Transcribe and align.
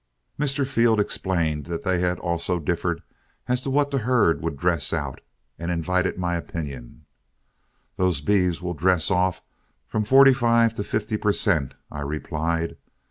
Mr. 0.39 0.65
Field 0.65 0.99
explained 0.99 1.65
that 1.67 1.83
they 1.83 1.99
had 1.99 2.17
also 2.17 2.57
differed 2.59 3.03
as 3.47 3.61
to 3.61 3.69
what 3.69 3.91
the 3.91 3.99
herd 3.99 4.41
would 4.41 4.57
dress 4.57 4.91
out, 4.93 5.21
and 5.59 5.69
invited 5.69 6.17
my 6.17 6.35
opinion. 6.35 7.05
"Those 7.97 8.19
beeves 8.21 8.63
will 8.63 8.73
dress 8.73 9.11
off 9.11 9.43
from 9.85 10.03
forty 10.03 10.33
five 10.33 10.73
to 10.73 10.83
fifty 10.83 11.17
per 11.17 11.31
cent.," 11.31 11.75
I 11.91 11.99
replied. 12.01 12.77